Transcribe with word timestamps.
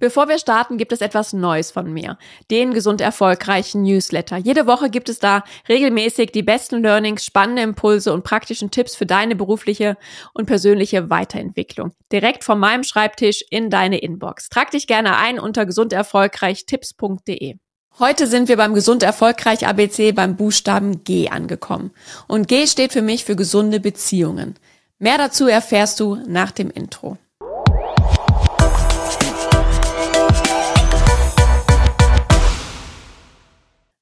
Bevor 0.00 0.28
wir 0.28 0.38
starten, 0.38 0.78
gibt 0.78 0.92
es 0.92 1.00
etwas 1.00 1.32
Neues 1.32 1.72
von 1.72 1.92
mir. 1.92 2.18
Den 2.50 2.72
gesund 2.72 3.00
erfolgreichen 3.00 3.82
Newsletter. 3.82 4.36
Jede 4.36 4.66
Woche 4.66 4.90
gibt 4.90 5.08
es 5.08 5.18
da 5.18 5.42
regelmäßig 5.68 6.30
die 6.30 6.44
besten 6.44 6.82
Learnings, 6.82 7.24
spannende 7.24 7.62
Impulse 7.62 8.12
und 8.12 8.22
praktischen 8.22 8.70
Tipps 8.70 8.94
für 8.94 9.06
deine 9.06 9.34
berufliche 9.34 9.96
und 10.34 10.46
persönliche 10.46 11.10
Weiterentwicklung. 11.10 11.92
Direkt 12.12 12.44
von 12.44 12.60
meinem 12.60 12.84
Schreibtisch 12.84 13.44
in 13.50 13.70
deine 13.70 13.98
Inbox. 13.98 14.48
Trag 14.48 14.70
dich 14.70 14.86
gerne 14.86 15.16
ein 15.16 15.40
unter 15.40 15.66
gesunderfolgreichtipps.de. 15.66 17.56
Heute 17.98 18.28
sind 18.28 18.48
wir 18.48 18.56
beim 18.56 18.74
Gesund 18.74 19.02
Erfolgreich 19.02 19.66
ABC 19.66 20.12
beim 20.12 20.36
Buchstaben 20.36 21.02
G 21.02 21.30
angekommen. 21.30 21.90
Und 22.28 22.46
G 22.46 22.68
steht 22.68 22.92
für 22.92 23.02
mich 23.02 23.24
für 23.24 23.34
gesunde 23.34 23.80
Beziehungen. 23.80 24.54
Mehr 25.00 25.18
dazu 25.18 25.48
erfährst 25.48 25.98
du 25.98 26.14
nach 26.26 26.52
dem 26.52 26.70
Intro. 26.70 27.18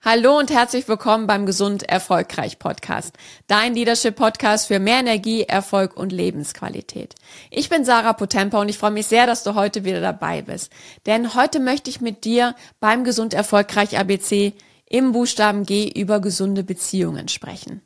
Hallo 0.09 0.39
und 0.39 0.53
herzlich 0.53 0.87
willkommen 0.87 1.27
beim 1.27 1.47
Gesund 1.47 1.83
Erfolgreich 1.83 2.61
Podcast. 2.61 3.17
Dein 3.49 3.75
Leadership 3.75 4.15
Podcast 4.15 4.69
für 4.69 4.79
mehr 4.79 5.01
Energie, 5.01 5.43
Erfolg 5.43 5.97
und 5.97 6.13
Lebensqualität. 6.13 7.17
Ich 7.51 7.69
bin 7.69 7.85
Sarah 7.85 8.13
Potempa 8.13 8.61
und 8.61 8.69
ich 8.69 8.79
freue 8.79 8.93
mich 8.93 9.09
sehr, 9.09 9.27
dass 9.27 9.43
du 9.43 9.57
heute 9.57 9.85
wieder 9.85 10.01
dabei 10.01 10.43
bist. 10.43 10.71
Denn 11.07 11.35
heute 11.35 11.59
möchte 11.59 11.91
ich 11.91 12.01
mit 12.01 12.25
dir 12.25 12.55
beim 12.79 13.03
Gesund 13.03 13.35
Erfolgreich 13.35 13.99
ABC 13.99 14.53
im 14.89 15.11
Buchstaben 15.11 15.67
G 15.67 15.89
über 15.89 16.21
gesunde 16.21 16.63
Beziehungen 16.63 17.27
sprechen. 17.27 17.83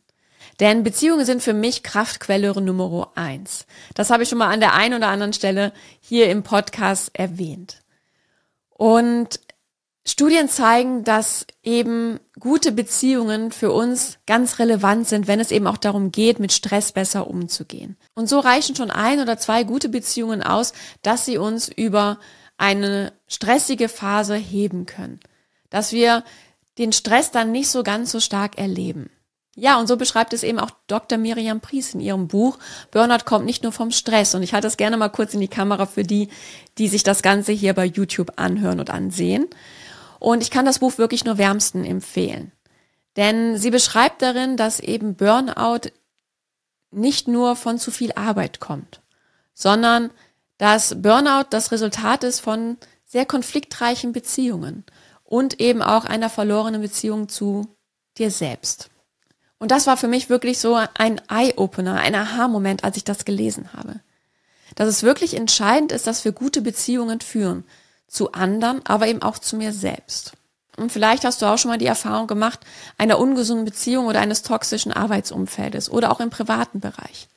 Denn 0.61 0.83
Beziehungen 0.83 1.25
sind 1.25 1.43
für 1.43 1.55
mich 1.55 1.83
Kraftquelle 1.83 2.53
Nummer 2.61 3.13
eins. 3.15 3.65
Das 3.95 4.11
habe 4.11 4.25
ich 4.25 4.29
schon 4.29 4.37
mal 4.37 4.53
an 4.53 4.61
der 4.61 4.75
einen 4.75 4.99
oder 4.99 5.09
anderen 5.09 5.33
Stelle 5.33 5.73
hier 6.01 6.29
im 6.29 6.43
Podcast 6.43 7.13
erwähnt. 7.15 7.81
Und 8.69 9.41
Studien 10.11 10.49
zeigen, 10.49 11.05
dass 11.05 11.47
eben 11.63 12.19
gute 12.39 12.73
Beziehungen 12.73 13.53
für 13.53 13.71
uns 13.71 14.19
ganz 14.27 14.59
relevant 14.59 15.07
sind, 15.07 15.29
wenn 15.29 15.41
es 15.41 15.51
eben 15.51 15.67
auch 15.67 15.77
darum 15.77 16.11
geht, 16.11 16.41
mit 16.41 16.53
Stress 16.53 16.93
besser 16.93 17.29
umzugehen. 17.29 17.97
Und 18.15 18.29
so 18.29 18.41
reichen 18.41 18.75
schon 18.75 18.91
ein 18.91 19.21
oder 19.21 19.39
zwei 19.39 19.63
gute 19.63 19.89
Beziehungen 19.89 20.43
aus, 20.43 20.73
dass 21.03 21.27
sie 21.27 21.39
uns 21.39 21.69
über 21.69 22.19
eine 22.59 23.13
stressige 23.29 23.89
Phase 23.89 24.35
heben 24.35 24.87
können. 24.87 25.21
Dass 25.71 25.93
wir 25.93 26.25
den 26.79 26.93
Stress 26.93 27.31
dann 27.31 27.53
nicht 27.53 27.69
so 27.69 27.83
ganz 27.83 28.11
so 28.11 28.21
stark 28.21 28.59
erleben. 28.59 29.11
Ja, 29.57 29.79
und 29.79 29.87
so 29.89 29.97
beschreibt 29.97 30.33
es 30.33 30.43
eben 30.43 30.59
auch 30.59 30.71
Dr. 30.87 31.19
Miriam 31.19 31.61
Pries 31.61 31.95
in 31.95 32.01
ihrem 32.01 32.29
Buch. 32.29 32.59
Burnout 32.91 33.25
kommt 33.25 33.45
nicht 33.45 33.63
nur 33.63 33.73
vom 33.73 33.91
Stress. 33.91 34.35
Und 34.35 34.43
ich 34.43 34.55
halte 34.55 34.67
es 34.67 34.77
gerne 34.77 34.97
mal 34.97 35.09
kurz 35.09 35.35
in 35.35 35.41
die 35.41 35.49
Kamera 35.49 35.87
für 35.87 36.03
die, 36.03 36.29
die 36.79 36.89
sich 36.89 37.03
das 37.03 37.23
Ganze 37.23 37.53
hier 37.53 37.75
bei 37.75 37.85
YouTube 37.85 38.33
anhören 38.37 38.81
und 38.81 38.91
ansehen. 38.91 39.49
Und 40.21 40.43
ich 40.43 40.51
kann 40.51 40.67
das 40.67 40.79
Buch 40.79 40.99
wirklich 40.99 41.25
nur 41.25 41.39
wärmsten 41.39 41.85
empfehlen. 41.85 42.53
Denn 43.17 43.57
sie 43.57 43.71
beschreibt 43.71 44.23
darin, 44.23 44.57
dass 44.57 44.79
eben 44.79 45.17
Burnout 45.17 45.91
nicht 46.93 47.27
nur 47.27 47.57
von 47.57 47.79
zu 47.79 47.91
viel 47.91 48.13
Arbeit 48.13 48.61
kommt, 48.61 49.01
sondern 49.55 50.11
dass 50.59 51.01
Burnout 51.03 51.47
das 51.51 51.73
Resultat 51.73 52.23
ist 52.23 52.41
von 52.41 52.77
sehr 53.07 53.27
konfliktreichen 53.27 54.13
Beziehungen 54.13 54.85
und 55.25 55.59
eben 55.61 55.83
auch 55.83 56.05
einer 56.05 56.29
verlorenen 56.29 56.83
Beziehung 56.83 57.29
zu 57.29 57.67
dir 58.19 58.31
selbst. 58.31 58.91
Und 59.59 59.71
das 59.71 59.87
war 59.87 59.97
für 59.97 60.09
mich 60.09 60.29
wirklich 60.29 60.59
so 60.59 60.79
ein 60.95 61.21
Eye-Opener, 61.29 61.97
ein 61.97 62.15
Aha-Moment, 62.15 62.85
als 62.85 62.97
ich 62.97 63.05
das 63.05 63.25
gelesen 63.25 63.73
habe. 63.73 64.01
Dass 64.75 64.89
es 64.89 65.03
wirklich 65.03 65.35
entscheidend 65.35 65.93
ist, 65.93 66.07
dass 66.07 66.25
wir 66.25 66.33
gute 66.33 66.63
Beziehungen 66.63 67.21
führen, 67.21 67.65
zu 68.11 68.33
anderen, 68.33 68.85
aber 68.85 69.07
eben 69.07 69.23
auch 69.23 69.39
zu 69.39 69.57
mir 69.57 69.73
selbst. 69.73 70.33
Und 70.77 70.93
vielleicht 70.93 71.25
hast 71.25 71.41
du 71.41 71.47
auch 71.47 71.59
schon 71.59 71.71
mal 71.71 71.79
die 71.79 71.87
Erfahrung 71.87 72.27
gemacht 72.27 72.61
einer 72.99 73.19
ungesunden 73.19 73.65
Beziehung 73.65 74.07
oder 74.07 74.21
eines 74.21 74.43
toxischen 74.43 74.93
Arbeitsumfeldes 74.93 75.91
oder 75.91 76.11
auch 76.11 76.21
im 76.21 76.31
privaten 76.31 76.81
Bereich. 76.81 77.29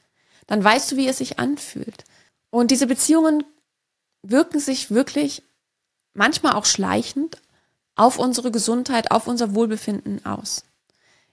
Dann 0.48 0.64
weißt 0.64 0.92
du, 0.92 0.96
wie 0.98 1.08
es 1.08 1.20
sich 1.20 1.40
anfühlt. 1.40 2.04
Und 2.50 2.72
diese 2.72 2.88
Beziehungen 2.88 3.44
wirken 4.22 4.60
sich 4.60 4.92
wirklich 4.92 5.44
manchmal 6.14 6.54
auch 6.54 6.66
schleichend 6.66 7.38
auf 7.96 8.18
unsere 8.18 8.52
Gesundheit, 8.52 9.12
auf 9.12 9.28
unser 9.28 9.54
Wohlbefinden 9.54 10.26
aus. 10.26 10.64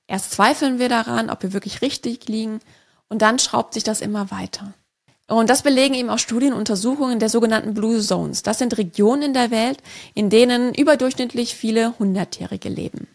Erst 0.07 0.33
zweifeln 0.33 0.79
wir 0.79 0.89
daran, 0.89 1.31
ob 1.31 1.43
wir 1.43 1.53
wirklich 1.53 1.83
richtig 1.83 2.29
liegen 2.29 2.61
und 3.09 3.23
dann 3.23 3.39
schraubt 3.39 3.75
sich 3.75 3.85
das 3.85 4.01
immer 4.01 4.31
weiter. 4.31 4.75
Und 5.31 5.49
das 5.49 5.63
belegen 5.63 5.95
eben 5.95 6.11
auch 6.11 6.19
Studienuntersuchungen 6.19 7.21
der 7.21 7.29
sogenannten 7.29 7.73
Blue 7.73 8.01
Zones. 8.01 8.43
Das 8.43 8.59
sind 8.59 8.77
Regionen 8.77 9.23
in 9.23 9.33
der 9.33 9.53
Welt, 9.53 9.81
in 10.13 10.29
denen 10.29 10.75
überdurchschnittlich 10.75 11.55
viele 11.55 11.97
Hundertjährige 12.01 12.69
leben. 12.69 13.07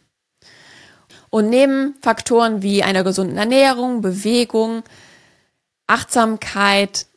Und 1.30 1.50
neben 1.50 1.96
Faktoren 2.02 2.62
wie 2.62 2.84
einer 2.84 3.04
gesunden 3.04 3.38
Ernährung, 3.38 4.00
Bewegung, 4.00 4.84
Achtsamkeit 5.88 7.08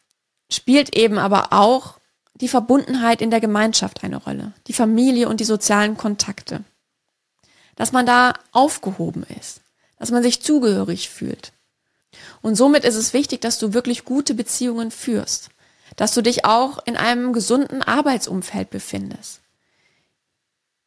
spielt 0.51 0.97
eben 0.97 1.19
aber 1.19 1.53
auch 1.53 1.99
die 2.35 2.49
Verbundenheit 2.49 3.23
in 3.23 3.31
der 3.31 3.41
Gemeinschaft 3.41 4.03
eine 4.03 4.17
Rolle, 4.17 4.53
die 4.67 4.73
Familie 4.73 5.29
und 5.29 5.39
die 5.39 5.45
sozialen 5.45 5.97
Kontakte. 5.97 6.65
Dass 7.77 7.93
man 7.93 8.05
da 8.05 8.35
aufgehoben 8.51 9.25
ist, 9.39 9.61
dass 9.97 10.11
man 10.11 10.25
sich 10.25 10.43
zugehörig 10.43 11.09
fühlt, 11.09 11.53
und 12.43 12.55
somit 12.55 12.85
ist 12.85 12.97
es 12.97 13.13
wichtig, 13.13 13.41
dass 13.41 13.59
du 13.59 13.73
wirklich 13.73 14.05
gute 14.05 14.35
Beziehungen 14.35 14.91
führst, 14.91 15.51
dass 15.97 16.15
du 16.15 16.23
dich 16.23 16.45
auch 16.45 16.79
in 16.85 16.97
einem 16.97 17.33
gesunden 17.33 17.83
Arbeitsumfeld 17.83 18.71
befindest, 18.71 19.41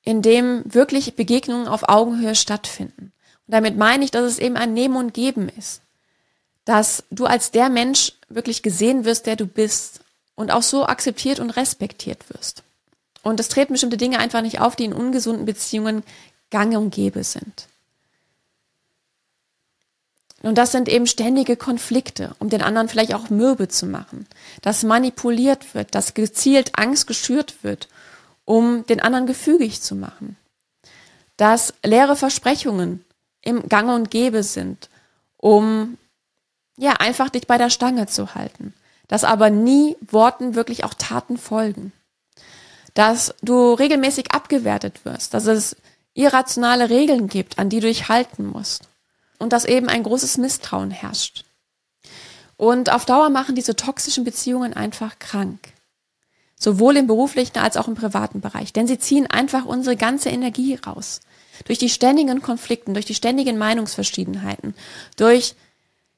in 0.03 0.21
dem 0.21 0.63
wirklich 0.65 1.15
Begegnungen 1.15 1.67
auf 1.67 1.89
Augenhöhe 1.89 2.35
stattfinden. 2.35 3.11
Und 3.47 3.53
damit 3.53 3.77
meine 3.77 4.03
ich, 4.03 4.11
dass 4.11 4.23
es 4.23 4.39
eben 4.39 4.57
ein 4.57 4.73
Nehmen 4.73 4.95
und 4.95 5.13
Geben 5.13 5.49
ist, 5.49 5.81
dass 6.65 7.03
du 7.09 7.25
als 7.25 7.51
der 7.51 7.69
Mensch 7.69 8.13
wirklich 8.29 8.63
gesehen 8.63 9.05
wirst, 9.05 9.25
der 9.25 9.35
du 9.35 9.45
bist 9.45 10.01
und 10.35 10.51
auch 10.51 10.63
so 10.63 10.85
akzeptiert 10.85 11.39
und 11.39 11.51
respektiert 11.51 12.29
wirst. 12.29 12.63
Und 13.23 13.39
es 13.39 13.49
treten 13.49 13.73
bestimmte 13.73 13.97
Dinge 13.97 14.19
einfach 14.19 14.41
nicht 14.41 14.59
auf, 14.59 14.75
die 14.75 14.85
in 14.85 14.93
ungesunden 14.93 15.45
Beziehungen 15.45 16.03
gang 16.49 16.75
und 16.75 16.93
gäbe 16.93 17.23
sind. 17.23 17.67
Und 20.43 20.57
das 20.57 20.71
sind 20.71 20.89
eben 20.89 21.05
ständige 21.05 21.55
Konflikte, 21.55 22.35
um 22.39 22.49
den 22.49 22.61
anderen 22.61 22.89
vielleicht 22.89 23.13
auch 23.13 23.29
mürbe 23.29 23.67
zu 23.67 23.85
machen. 23.85 24.27
Dass 24.61 24.83
manipuliert 24.83 25.75
wird, 25.75 25.93
dass 25.93 26.13
gezielt 26.13 26.77
Angst 26.77 27.07
geschürt 27.07 27.63
wird, 27.63 27.87
um 28.45 28.85
den 28.87 29.01
anderen 29.01 29.27
gefügig 29.27 29.81
zu 29.81 29.95
machen. 29.95 30.37
Dass 31.37 31.73
leere 31.83 32.15
Versprechungen 32.15 33.05
im 33.41 33.69
Gange 33.69 33.95
und 33.95 34.09
Gebe 34.09 34.43
sind, 34.43 34.89
um 35.37 35.97
ja 36.77 36.93
einfach 36.93 37.29
dich 37.29 37.45
bei 37.45 37.57
der 37.57 37.69
Stange 37.69 38.07
zu 38.07 38.33
halten. 38.33 38.73
Dass 39.07 39.23
aber 39.23 39.49
nie 39.49 39.95
Worten 40.01 40.55
wirklich 40.55 40.83
auch 40.83 40.93
Taten 40.95 41.37
folgen. 41.37 41.91
Dass 42.95 43.35
du 43.41 43.73
regelmäßig 43.73 44.31
abgewertet 44.31 45.05
wirst, 45.05 45.33
dass 45.35 45.45
es 45.45 45.75
irrationale 46.13 46.89
Regeln 46.89 47.27
gibt, 47.27 47.59
an 47.59 47.69
die 47.69 47.79
du 47.79 47.87
dich 47.87 48.09
halten 48.09 48.45
musst 48.45 48.90
und 49.41 49.53
dass 49.53 49.65
eben 49.65 49.89
ein 49.89 50.03
großes 50.03 50.37
Misstrauen 50.37 50.91
herrscht. 50.91 51.45
Und 52.57 52.91
auf 52.91 53.05
Dauer 53.05 53.29
machen 53.29 53.55
diese 53.55 53.75
toxischen 53.75 54.23
Beziehungen 54.23 54.73
einfach 54.73 55.17
krank. 55.17 55.59
Sowohl 56.55 56.95
im 56.95 57.07
beruflichen 57.07 57.57
als 57.57 57.75
auch 57.75 57.87
im 57.87 57.95
privaten 57.95 58.39
Bereich. 58.39 58.71
Denn 58.71 58.85
sie 58.85 58.99
ziehen 58.99 59.25
einfach 59.25 59.65
unsere 59.65 59.97
ganze 59.97 60.29
Energie 60.29 60.75
raus. 60.75 61.21
Durch 61.65 61.79
die 61.79 61.89
ständigen 61.89 62.43
Konflikten, 62.43 62.93
durch 62.93 63.07
die 63.07 63.15
ständigen 63.15 63.57
Meinungsverschiedenheiten, 63.57 64.75
durch 65.17 65.55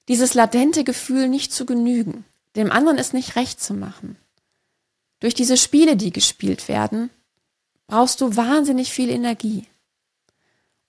dieses 0.10 0.34
latente 0.34 0.84
Gefühl, 0.84 1.30
nicht 1.30 1.54
zu 1.54 1.66
genügen, 1.66 2.26
dem 2.58 2.72
anderen 2.72 2.98
es 2.98 3.14
nicht 3.14 3.38
recht 3.38 3.64
zu 3.64 3.74
machen. 3.74 4.18
Durch 5.22 5.34
diese 5.34 5.56
Spiele, 5.56 5.96
die 5.96 6.12
gespielt 6.12 6.68
werden, 6.68 7.10
brauchst 7.88 8.20
du 8.20 8.36
wahnsinnig 8.36 8.92
viel 8.92 9.10
Energie. 9.10 9.66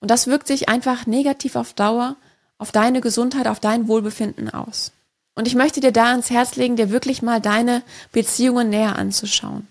Und 0.01 0.11
das 0.11 0.27
wirkt 0.27 0.47
sich 0.47 0.67
einfach 0.67 1.05
negativ 1.05 1.55
auf 1.55 1.73
Dauer 1.73 2.17
auf 2.57 2.71
deine 2.71 3.01
Gesundheit, 3.01 3.47
auf 3.47 3.59
dein 3.59 3.87
Wohlbefinden 3.87 4.49
aus. 4.49 4.91
Und 5.35 5.47
ich 5.47 5.55
möchte 5.55 5.81
dir 5.81 5.91
da 5.91 6.11
ans 6.11 6.29
Herz 6.29 6.55
legen, 6.55 6.77
dir 6.77 6.89
wirklich 6.89 7.21
mal 7.21 7.41
deine 7.41 7.83
Beziehungen 8.11 8.69
näher 8.69 8.95
anzuschauen. 8.95 9.67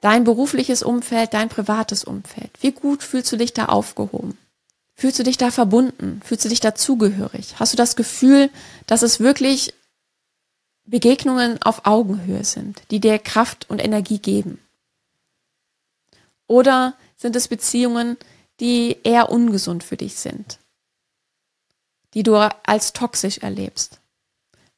Dein 0.00 0.24
berufliches 0.24 0.82
Umfeld, 0.82 1.34
dein 1.34 1.48
privates 1.48 2.04
Umfeld. 2.04 2.50
Wie 2.60 2.72
gut 2.72 3.02
fühlst 3.02 3.32
du 3.32 3.36
dich 3.36 3.52
da 3.52 3.66
aufgehoben? 3.66 4.36
Fühlst 4.94 5.18
du 5.18 5.22
dich 5.22 5.36
da 5.36 5.50
verbunden? 5.50 6.20
Fühlst 6.24 6.44
du 6.44 6.48
dich 6.48 6.60
da 6.60 6.74
zugehörig? 6.74 7.56
Hast 7.58 7.72
du 7.72 7.76
das 7.76 7.96
Gefühl, 7.96 8.50
dass 8.86 9.02
es 9.02 9.20
wirklich 9.20 9.74
Begegnungen 10.86 11.60
auf 11.62 11.86
Augenhöhe 11.86 12.44
sind, 12.44 12.82
die 12.90 13.00
dir 13.00 13.18
Kraft 13.18 13.68
und 13.68 13.82
Energie 13.82 14.18
geben? 14.18 14.58
Oder 16.46 16.94
sind 17.16 17.36
es 17.36 17.48
Beziehungen, 17.48 18.16
die 18.60 18.98
eher 19.02 19.30
ungesund 19.30 19.82
für 19.82 19.96
dich 19.96 20.16
sind? 20.16 20.58
Die 22.14 22.22
du 22.22 22.36
als 22.64 22.92
toxisch 22.92 23.38
erlebst, 23.38 23.98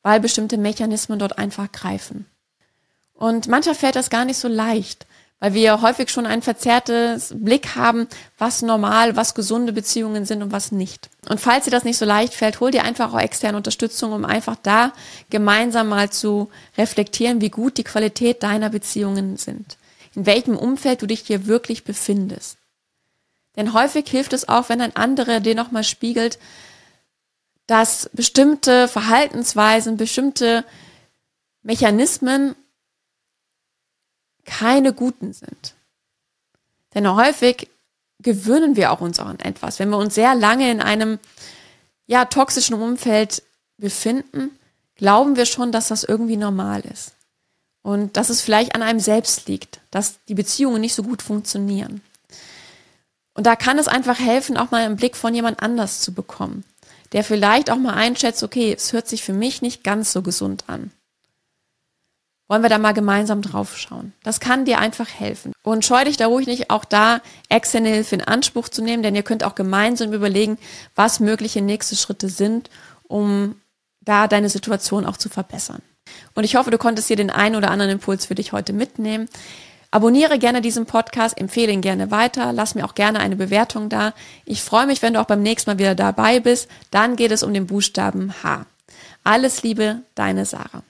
weil 0.03 0.21
bestimmte 0.21 0.59
Mechanismen 0.59 1.19
dort 1.19 1.39
einfach 1.39 1.71
greifen. 1.71 2.27
Und 3.15 3.49
mancher 3.49 3.75
fällt 3.75 3.97
das 3.97 4.11
gar 4.11 4.25
nicht 4.25 4.39
so 4.39 4.49
leicht, 4.49 5.07
weil 5.39 5.53
wir 5.53 5.83
häufig 5.83 6.09
schon 6.11 6.27
ein 6.27 6.41
verzerrtes 6.41 7.35
Blick 7.37 7.77
haben, 7.77 8.09
was 8.39 8.63
normal, 8.63 9.17
was 9.17 9.35
gesunde 9.35 9.73
Beziehungen 9.73 10.25
sind 10.25 10.43
und 10.43 10.51
was 10.51 10.73
nicht. 10.73 11.11
Und 11.29 11.41
falls 11.41 11.65
dir 11.65 11.71
das 11.71 11.85
nicht 11.85 11.99
so 11.99 12.07
leicht 12.07 12.33
fällt, 12.33 12.61
hol 12.61 12.71
dir 12.71 12.85
einfach 12.85 13.13
auch 13.13 13.21
externe 13.21 13.57
Unterstützung, 13.59 14.13
um 14.13 14.25
einfach 14.25 14.57
da 14.63 14.93
gemeinsam 15.29 15.89
mal 15.89 16.11
zu 16.11 16.49
reflektieren, 16.79 17.41
wie 17.43 17.51
gut 17.51 17.77
die 17.77 17.85
Qualität 17.85 18.43
deiner 18.43 18.71
Beziehungen 18.71 19.37
sind. 19.37 19.77
In 20.15 20.25
welchem 20.25 20.57
Umfeld 20.57 21.03
du 21.03 21.07
dich 21.07 21.21
hier 21.21 21.47
wirklich 21.47 21.85
befindest. 21.85 22.57
Denn 23.57 23.75
häufig 23.75 24.09
hilft 24.09 24.33
es 24.33 24.49
auch, 24.49 24.69
wenn 24.69 24.81
ein 24.81 24.97
anderer 24.97 25.41
dir 25.41 25.55
nochmal 25.55 25.85
spiegelt, 25.85 26.39
dass 27.67 28.09
bestimmte 28.13 28.89
Verhaltensweisen, 28.89 29.97
bestimmte 29.97 30.65
Mechanismen 31.63 32.55
keine 34.45 34.93
guten 34.93 35.33
sind. 35.33 35.75
Denn 36.95 37.13
häufig 37.13 37.69
gewöhnen 38.21 38.77
wir 38.77 38.93
auch 38.93 39.01
uns 39.01 39.21
an 39.21 39.39
etwas. 39.41 39.79
Wenn 39.79 39.91
wir 39.91 39.99
uns 39.99 40.15
sehr 40.15 40.35
lange 40.35 40.71
in 40.71 40.81
einem 40.81 41.19
ja, 42.07 42.25
toxischen 42.25 42.81
Umfeld 42.81 43.43
befinden, 43.77 44.51
glauben 44.95 45.37
wir 45.37 45.47
schon, 45.47 45.73
dass 45.73 45.89
das 45.89 46.05
irgendwie 46.05 46.37
normal 46.37 46.81
ist. 46.81 47.13
Und 47.83 48.17
dass 48.17 48.31
es 48.31 48.41
vielleicht 48.41 48.75
an 48.75 48.83
einem 48.83 49.01
selbst 49.01 49.47
liegt, 49.49 49.81
dass 49.91 50.25
die 50.29 50.35
Beziehungen 50.35 50.81
nicht 50.81 50.95
so 50.95 51.03
gut 51.03 51.23
funktionieren. 51.23 52.01
Und 53.35 53.47
da 53.47 53.55
kann 53.55 53.79
es 53.79 53.87
einfach 53.87 54.19
helfen, 54.19 54.57
auch 54.57 54.71
mal 54.71 54.85
einen 54.85 54.97
Blick 54.97 55.15
von 55.15 55.35
jemand 55.35 55.63
anders 55.63 56.01
zu 56.01 56.13
bekommen, 56.13 56.65
der 57.13 57.25
vielleicht 57.25 57.71
auch 57.71 57.77
mal 57.77 57.95
einschätzt, 57.95 58.43
okay, 58.43 58.75
es 58.77 58.93
hört 58.93 59.09
sich 59.09 59.23
für 59.23 59.33
mich 59.33 59.63
nicht 59.63 59.85
ganz 59.85 60.13
so 60.13 60.23
gesund 60.23 60.65
an. 60.67 60.91
Wollen 62.49 62.63
wir 62.63 62.69
da 62.69 62.79
mal 62.79 62.95
gemeinsam 62.95 63.43
drauf 63.43 63.77
schauen? 63.77 64.13
Das 64.23 64.39
kann 64.39 64.65
dir 64.65 64.79
einfach 64.79 65.09
helfen. 65.09 65.53
Und 65.63 65.85
scheu 65.85 66.05
dich 66.05 66.17
da 66.17 66.29
ruhig 66.29 66.47
nicht, 66.47 66.71
auch 66.71 66.85
da 66.85 67.21
externe 67.49 67.89
Hilfe 67.89 68.15
in 68.15 68.23
Anspruch 68.23 68.69
zu 68.69 68.83
nehmen, 68.83 69.03
denn 69.03 69.17
ihr 69.17 69.25
könnt 69.25 69.43
auch 69.43 69.57
gemeinsam 69.57 70.13
überlegen, 70.13 70.57
was 70.95 71.19
mögliche 71.19 71.61
nächste 71.61 71.97
Schritte 71.97 72.29
sind, 72.29 72.71
um 73.03 73.61
da 74.01 74.29
deine 74.29 74.49
Situation 74.49 75.07
auch 75.07 75.17
zu 75.17 75.29
verbessern. 75.29 75.83
Und 76.35 76.45
ich 76.45 76.55
hoffe, 76.55 76.71
du 76.71 76.79
konntest 76.79 77.09
hier 77.09 77.17
den 77.17 77.31
einen 77.31 77.57
oder 77.57 77.73
anderen 77.73 77.91
Impuls 77.91 78.27
für 78.27 78.37
dich 78.37 78.53
heute 78.53 78.73
mitnehmen. 78.73 79.29
Abonniere 79.97 80.39
gerne 80.39 80.61
diesen 80.61 80.85
Podcast, 80.85 81.39
empfehle 81.39 81.73
ihn 81.73 81.81
gerne 81.81 82.11
weiter, 82.11 82.53
lass 82.53 82.75
mir 82.75 82.85
auch 82.85 82.95
gerne 82.95 83.19
eine 83.19 83.35
Bewertung 83.35 83.89
da. 83.89 84.13
Ich 84.45 84.63
freue 84.63 84.87
mich, 84.87 85.01
wenn 85.01 85.15
du 85.15 85.21
auch 85.23 85.25
beim 85.25 85.41
nächsten 85.41 85.71
Mal 85.71 85.79
wieder 85.79 85.95
dabei 85.95 86.39
bist. 86.39 86.69
Dann 86.91 87.17
geht 87.17 87.31
es 87.31 87.43
um 87.43 87.55
den 87.55 87.67
Buchstaben 87.67 88.35
H. 88.43 88.67
Alles 89.25 89.63
Liebe, 89.63 90.03
deine 90.15 90.45
Sarah. 90.45 90.83